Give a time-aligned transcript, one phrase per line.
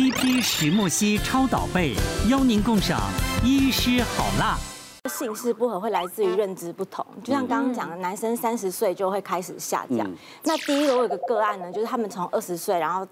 [0.00, 1.94] TP 石墨烯超导被，
[2.30, 2.98] 邀您共赏
[3.44, 4.56] 医师好辣。
[5.10, 10.10] 性事不合会来自于认知不同，就像刚刚讲的，男生三十岁就会开始下降。
[10.44, 13.06] 那第一个我有个个案呢，就是他们从二十岁，然后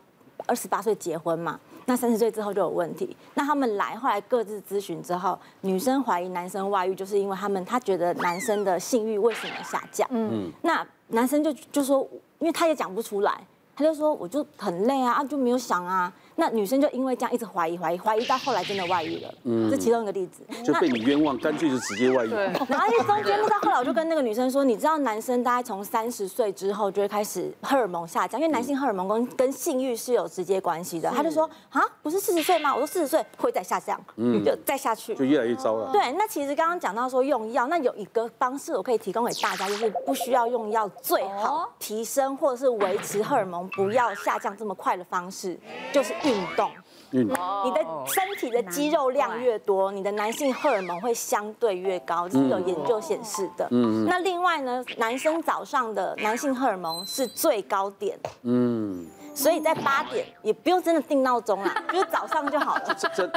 [0.46, 3.14] 二十八岁结婚嘛，那三十岁之后就有问题。
[3.34, 10.08] 那他们来后来各自咨询之后，女生怀疑男生外遇，就是因为他们他觉得男生的性欲为什么下降？
[10.10, 12.00] 嗯，那男生就就说，
[12.38, 13.38] 因为他也讲不出来，
[13.76, 16.10] 他就说我就很累啊，啊就没有想啊。
[16.40, 22.30] 那女生就因为这样一直怀疑怀疑怀疑到后来真的外遇了，嗯，这其中一个例子，就被你冤枉，干脆就直接外遇。
[22.30, 31.10] 对， 然后因为中间那到后来我就跟那个女生说，你知道男生大概从三十岁之后就会开始荷尔蒙下降，因为男性荷尔蒙跟跟性欲是有直接关系的。
[31.10, 32.72] 他就说啊，不是四十岁吗？
[32.72, 35.90] 我说四十岁会再下降，嗯，就再下去，就越来越糟了。
[35.92, 45.58] 对，那其实刚刚讲到说用药，那有一个方式我可以提供给大家，就是不需要用药，最好提升或者是维持荷尔蒙不要下降这么快的方式，
[45.92, 46.70] 就是运动。
[47.10, 53.66] 你的身体的肌肉量越多，你的男性荷尔蒙会相对越高，这是有研究显示的。
[53.70, 58.18] 嗯，那另外呢，男生早上的男性荷尔蒙是最高点。
[58.42, 59.06] 嗯。
[59.38, 62.80] 所以在八点也不用真的定闹钟啦， 就是早上就好了。
[62.98, 63.32] 就是就是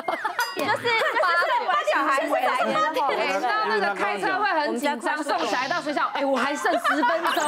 [1.67, 7.43] 把小孩回来之后，哎，那个开车会很紧张，送小孩到学校，哎，我还剩十分钟，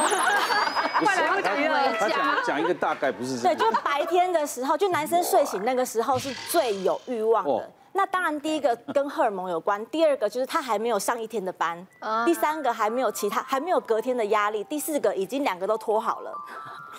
[1.04, 2.08] 快来不及了。
[2.08, 3.42] 讲讲一个大概不是。
[3.42, 7.70] 对，就白天的时候，就男生睡醒那个时候是最有欲望的。
[7.96, 11.86] 那当然，第一个跟荷尔蒙有关，第二个就是他还没有上一天的班，
[12.24, 16.32] 第三个还没有其他，还没有隔天的压力，第四个已经两个都拖好了。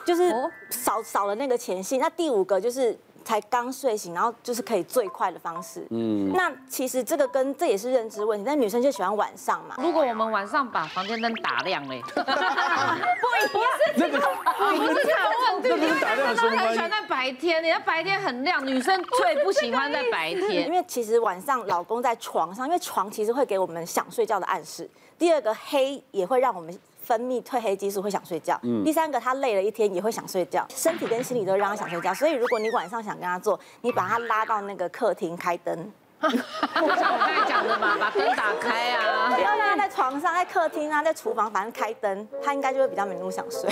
[0.04, 0.34] 就是
[0.70, 5.86] 少少了那个前戏，那第五个就是才刚睡醒，然后就是可以最快的方式。
[5.90, 9.76] 嗯，那其实这个跟这也是认知问题，但女生就喜欢晚上嘛。
[9.80, 15.20] 如果我们晚上把房间灯打亮嘞， 不，不是这个，不是这个
[15.54, 24.90] 问题，因为男生都很喜欢在白天，你的白天很亮，女生最不喜欢在白天， 因为其实晚上老公在床上，因为床其实会给我们想睡觉的暗示。
[25.18, 26.78] 第二个黑也会让我们。
[27.06, 28.60] 分泌褪黑激素会想睡觉。
[28.64, 28.84] 嗯。
[28.84, 32.12] 第三个，他累了一天也会想睡觉，身体跟心理都让他想睡觉。
[32.14, 35.92] 所以如果你晚上想跟他做，你把他拉到那个客厅开灯。
[36.26, 39.30] 像我刚才讲的嘛，把灯打开啊。
[39.36, 43.70] 不要让他在床上，在客厅啊，在厨房，反正开灯，他应该就会比较没那么想睡。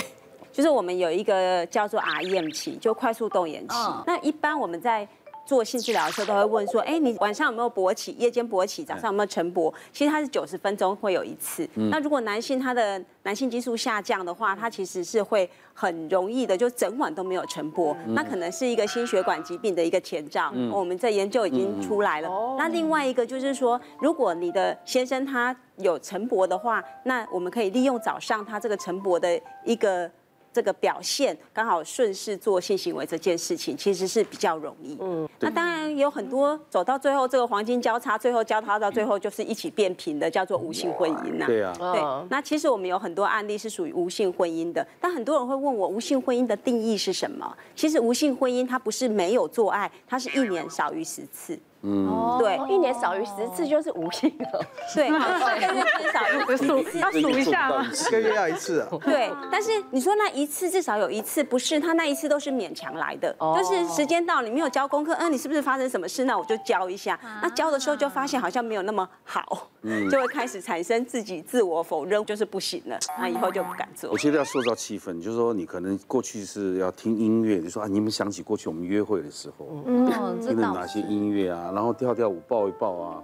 [0.52, 3.76] 就是我们有一个叫做 REM 期，就快速动眼期。
[4.06, 5.08] 那一般我们在。
[5.46, 8.12] 做性治疗的时候都会问说，哎，你晚上有没有勃起？
[8.12, 9.72] 夜间勃起，早上有没有晨勃？
[9.92, 11.68] 其实它是九十分钟会有一次。
[11.74, 17.94] 那如果男性他的男性激素下降的话，他其实是会很容易的，就整晚都没有晨勃。
[18.08, 20.52] 那可能是一个心血管疾病的一个前兆。
[20.72, 22.28] 我们这研究已经出来了。
[22.58, 30.10] 那另外一个就是说，如果你的先生他有晨勃的话，那我们可以利用早上他这个晨勃的一个。
[30.54, 34.96] 这个表现刚好顺势做性行为这件事情，其实是比较容易。
[35.00, 41.46] 嗯，那当然有很多走到最后这个黄金交叉，最后交叉到最后就是一起变平的，叫做无性婚姻呐。
[41.46, 42.00] 对啊，对。
[42.30, 47.52] 那其实我们有很多案例是属于无性婚姻的，但很多人会问我，无性婚姻的定义是什么？
[47.74, 51.58] 其实无性婚姻它不是没有做爱，它是一年少于十次。
[51.86, 54.60] 嗯，对，一年少于十次就是无性了。
[54.94, 57.70] 对，至少要数，要数一下，
[58.08, 58.88] 一个月要一次啊。
[59.04, 66.24] 对，但是你说那一次至少有一次不是，他那一次都是勉强来的，就是时间到你没有交功课，嗯，你是不是发生什么事？
[66.24, 67.18] 那我就教一下。
[67.42, 69.68] 那教的时候就发现好像没有那么好，
[70.10, 74.10] 就会开始产生自己自我否认，就是不行了，那以后就不敢做。
[74.10, 81.72] 我觉得要塑造气氛，就是说你可能过去是要听音乐，你说啊，你们想起过去我们约会的时候，嗯，听了哪些音乐啊？
[81.74, 83.22] 然后跳跳舞，抱一抱啊，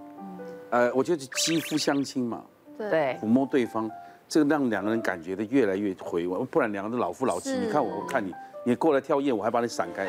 [0.71, 2.43] 呃，我觉得肌肤相亲嘛，
[2.77, 3.89] 对，抚摸对方，
[4.29, 8.35] 这个让两个人感觉的越来越回温，不然两个人老夫老妻，你看我，我看你，
[8.65, 10.07] 你过来跳艳，我还把你闪开，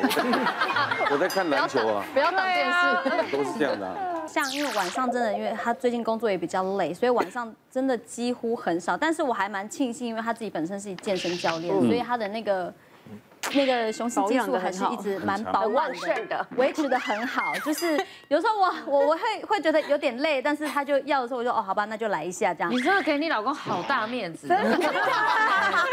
[1.10, 3.96] 我在看篮球啊，不要当电视，都是这样的。
[4.26, 8.96] 像因为晚上真的，因为他最近工作也比较累，所以晚上真的几乎很少。
[8.96, 12.72] 但是我还蛮庆幸，因为他自己本身是健身教练，所以他的那个。
[13.54, 15.90] 那个雄性激素还是一直蛮饱满
[16.28, 17.52] 的，维持的很好。
[17.64, 22.70] 就是有时候我我我会会觉得有点累，但是他就要的时候，我就哦好吧，那就来一下这样。
[22.70, 24.76] 你真的给你老公好大面子，真的，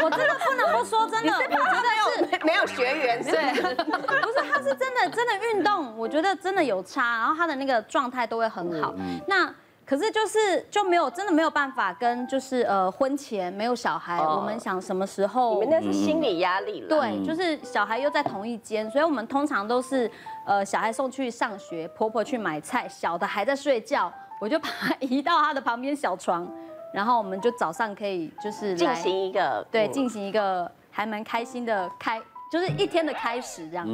[0.02, 3.52] 我真的不能不说真的，我觉得是 没有学员，对，
[3.84, 8.94] 不是他是真的真的运动，我觉得真的有差，然后他的那个状态都会很好。
[9.26, 9.52] 那。
[9.90, 15.54] 可是就是就没有真的没有办法跟就是呃婚前没有小孩，我们想什么时候？
[15.54, 16.88] 你们那是心理压力了。
[16.88, 20.08] 对，就是小孩又在同一间，所以我们通常都是
[20.46, 26.48] 呃小孩送去上学，婆婆去买菜，小的还在睡觉，我就把他移到他的旁边小床，
[26.94, 32.22] 然后我们就早上可以就是进行一个对进行一个还蛮开心的开。
[32.52, 33.92] 就是一天的开始这样子。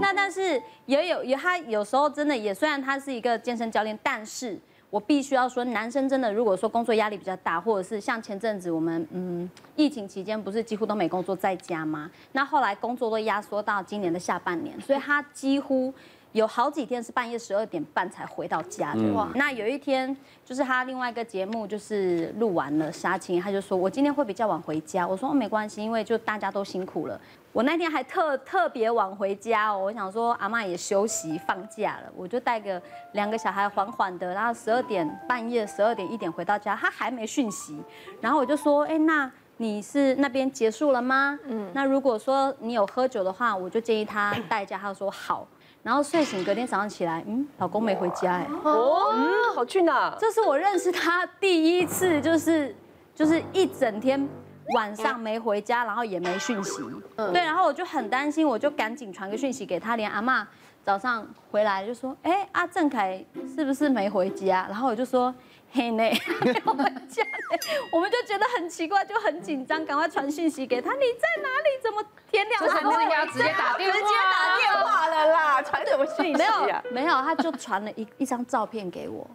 [0.00, 4.56] 那但是也有也他有时候真的也虽然他是一个健身教练，但是
[4.90, 12.10] 我必须要说，男生真的如果说工作压力比较大，或者是像前阵子我们嗯疫情期间不是几乎都没工作在家吗？
[12.32, 15.92] 那后来工作都压缩到今年的下半年，所以他几乎。
[16.32, 19.12] 有好几天是半夜十二点半才回到家的。
[19.12, 20.14] 哇，那有一天
[20.44, 25.08] 就是他另外一个节目就是录完了杀青，他就说我今天会比较晚回家。
[25.08, 27.18] 我说哦没关系，因为就大家都辛苦了。
[27.52, 32.80] 我那天还特特别晚回家哦，我想说阿妈也休息放假了，我就带个
[33.12, 37.76] 两个小孩缓缓的，然后十二点半夜十二点一点回到家，他还没讯息，
[38.20, 41.36] 然后我就说哎那你是那边结束了吗？
[41.44, 44.76] 嗯，那如果说你有喝酒的话，我就建议他带家。
[44.78, 45.48] 他说好。
[45.82, 50.14] 然后睡醒，隔天早上起来，嗯，老公没回家，哎，哦，嗯，好去哪？
[50.18, 52.74] 这是我认识他第一次，就是
[53.14, 54.28] 就是一整天
[54.74, 56.82] 晚上没回家，然后也没讯息，
[57.16, 60.46] 对，然后我就很担心，我就赶紧传个讯息给他，连阿妈
[60.84, 64.66] 早上回来就说，哎，阿郑凯是不是没回家？
[64.68, 65.34] 然后我就说。
[65.70, 66.02] 嘿呢，
[66.40, 67.58] 没有回家呢，
[67.92, 71.68] 我们就觉得很奇怪，就很紧张，赶快传讯息给他，你在哪里？
[71.82, 72.68] 怎么天亮了？
[72.68, 76.32] 这是应该要直接打电话，直接打电话了啦，传什么讯息？
[76.32, 79.28] 没有，没有，他就传了一一张照片给我，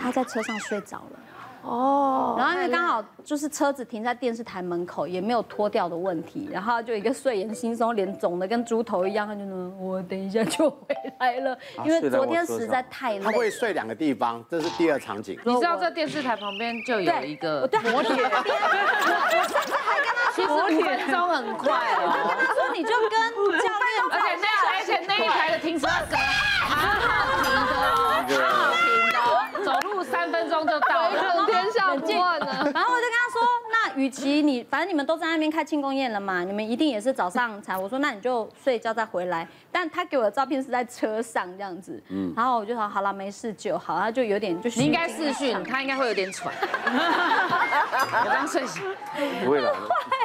[0.00, 1.18] 他在车上睡着了。
[1.66, 13.20] 哦，然后因为刚好就是车子停在电视台门口，也没有脱掉的问题，然后就一个睡眼惺忪，脸肿的跟猪头一样，他就说：“我等一下就回来了。”因为昨天实在太累。
[13.20, 15.36] 他会睡两个地方，这是第二场景。
[15.44, 21.98] 你知道在电视台旁边就有一个摩铁，我甚至还跟他说五分钟很快哦。
[22.00, 23.10] 我跟他说你就跟
[23.58, 26.16] 教练，而且那而且那一台的停车格
[26.68, 26.94] 好好
[27.42, 31.34] 停的，好好停的，走路三分钟就到了。
[31.86, 33.38] 冷静，然后我就跟他说，
[33.70, 37.76] 那与其你，反正你们都在那边开庆功宴了嘛，你们一定也是早上才。
[37.76, 39.46] 我说那你就睡一觉再回来。
[39.72, 43.98] 但他给我的照片是在车上这样子，嗯，然后我就说好了，没事就好。
[43.98, 46.54] 他就有点就是你应该视讯，他应该会有点喘。
[46.86, 48.80] 我刚睡醒，
[49.44, 49.74] 不会了，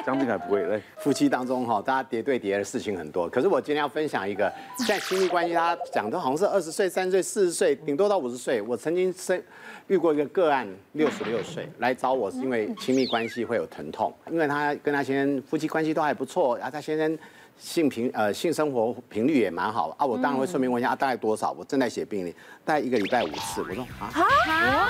[0.05, 0.81] 将近还不会嘞。
[0.97, 3.29] 夫妻当中哈，大家叠对叠的事情很多。
[3.29, 4.51] 可是我今天要分享一个，
[4.87, 8.61] 在亲密关系，大家讲的好像是二十岁、三十岁、四十岁，顶多到五十岁。
[8.61, 9.41] 我曾经生
[9.87, 17.17] 遇过一个个案，六十六岁来找我，是因为亲密关系会有疼痛，因为他跟他先生夫妻关系都还不错，然后他先生
[17.57, 20.05] 性频呃性生活频率也蛮好啊。
[20.05, 21.51] 我当然会顺便问一下啊，大概多少？
[21.51, 23.61] 我正在写病历，大概一个礼拜五次。
[23.61, 24.89] 我说啊，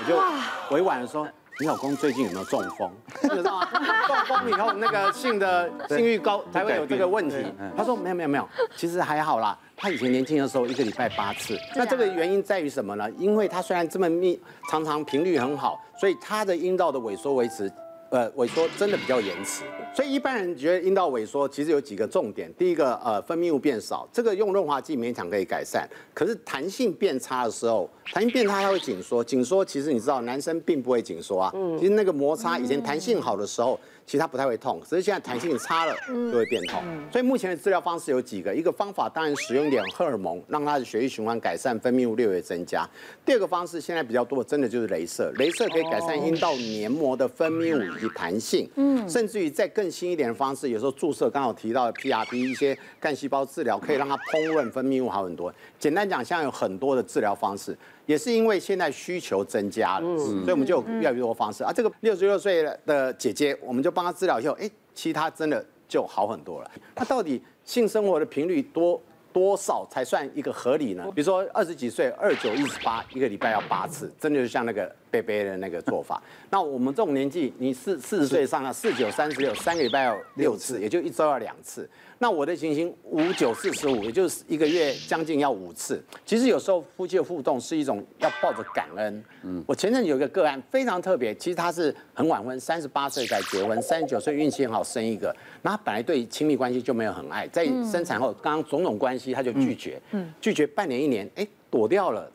[0.00, 1.26] 我就委婉的说，
[1.58, 2.90] 你老公最近有没有中风？
[3.22, 3.68] 你知道吗？
[4.06, 7.36] 中风以后那个性的性欲高才会有这个问题。
[7.74, 9.58] 他说没有没有没有，其实还好啦。
[9.74, 11.58] 他以前年轻的时候，一个礼拜八次。
[11.74, 13.10] 那这个原因在于什么呢？
[13.12, 14.38] 因为他虽然这么密，
[14.70, 17.72] 常常频率很好，所以他的阴道的萎缩维持，
[18.10, 19.64] 呃，萎缩真的比较延迟。
[19.94, 22.52] 所以一般人觉得阴道萎缩其实有几个重点。
[22.58, 25.88] 第一个，呃，分泌物变少，这个用润滑剂勉强可以改善。
[26.14, 31.52] 可是弹性变差的时候，弹性变差它会紧缩，紧缩其实你知道，男生并不会紧缩啊。
[31.78, 33.78] 其实那个摩擦，以前弹性好的时候。
[34.06, 36.80] 其实它不太会痛，只是现在弹性差了就会变痛。
[37.10, 42.88] 所以目前的治疗方式有几个，一个方法当然使用一点荷尔蒙，让它的血液循环改善，分泌物略微增加。
[43.24, 48.70] 第二个方式现在比较多的，真的就是镭射，镭射可以改善阴道黏膜的分泌物以及弹性。
[48.76, 55.52] 嗯，甚至于再更新一点的方式，有时候注射，刚好提到的 PRP 一些干细胞治疗，可以让它烹饪分泌物好很多。
[55.80, 57.76] 简单讲，现在有很多的治疗方式。
[58.06, 61.72] 也是因为现在需求增加了，所以我们就有越来越多方式啊。
[61.72, 66.70] 这个六十六岁的姐姐，我们就帮她治疗以后，哎，其他真的就好很多了。
[66.94, 69.00] 那到底性生活的频率多
[69.32, 71.04] 多少才算一个合理呢？
[71.14, 76.22] 比如说二十几岁，二九一十八，一个礼拜要八次，真的就像那个贝贝的那个做法。
[76.50, 81.88] 那我们这种年纪，你四四十岁上了，四九三十六，三个礼拜要六次，也就一周要两次。
[82.18, 86.02] 那我的情形五九四十五，也就是一个月将近要五次。
[86.24, 89.24] 其实有时候夫妻的互动是一种要抱着感恩。
[89.42, 95.34] 嗯，我前阵有一个个案非常特别，其实他是很晚婚，三十八岁才结婚，三十九岁运气很好生一个。
[95.60, 102.32] 那他本来对亲密关系就没有很爱，在生产后刚刚种种关系他就拒绝，嗯，拒绝半年一年，哎，躲掉了，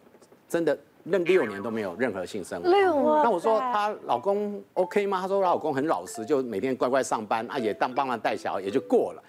[0.47, 2.69] 真的认六年都没有任何性生活。
[2.69, 3.23] 六年。
[3.23, 5.21] 那我说她老公 OK 吗？
[5.21, 9.23] 她说她老公很老实，就每天乖乖上班，啊也当帮忙带小孩，也就过了。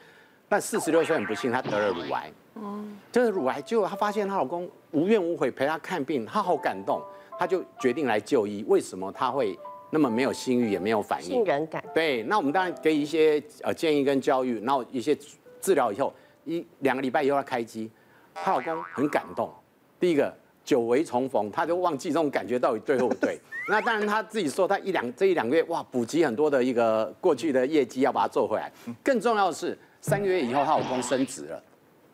[0.48, 2.30] 但四十六岁很不幸，她得了乳癌。
[2.54, 7.00] 哦，就是乳癌，结果她发现她老公无怨无悔陪她看病，她好感动，
[7.38, 8.64] 她就决定来就医。
[8.68, 11.30] 为什么她会那么没有性欲，也没有反应？
[11.30, 11.82] 信任感。
[11.94, 15.16] 对，那我们当然给一些呃建议跟教育，然后一些
[15.60, 16.12] 治疗以后，
[16.44, 17.90] 一两个礼拜以后她开机，
[18.34, 19.50] 她老公很感动。
[19.98, 23.40] 第一个久违重逢，他就忘记这种感觉到底对或不对。
[23.68, 28.70] 那当然他自己说，他一两这一两个月哇，补齐很多的一个过去的业绩，要把它做回来。
[29.02, 29.78] 更重要的是。
[30.04, 31.62] 三个月以后她老公升职了。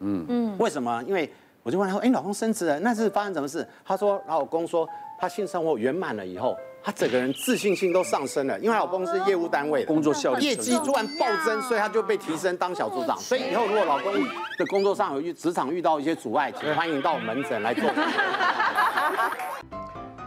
[0.00, 1.02] 嗯嗯，为什么？
[1.06, 1.26] 因为
[1.62, 3.66] 我就问她说，哎，老公升职了，那是发生什么事？
[3.82, 4.86] 她说，她老公说，
[5.18, 6.54] 她性生活圆满了以后。
[6.82, 13.18] 她整个人自信心都上升了，因为她老公是业务单位的，工作效率业绩突然暴增，所以她就被提升当小组长。
[13.18, 17.90] 所以以后如果老公的工作上有遇职场遇到一些阻碍，请欢迎到门诊来做。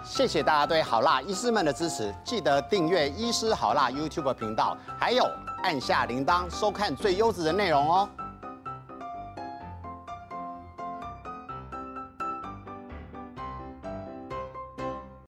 [0.03, 5.23] 谢谢大家对好辣医师们的支持，记得订阅医师好辣 YouTube 频道，还有
[5.63, 8.09] 按下铃铛收看最优质的内容哦。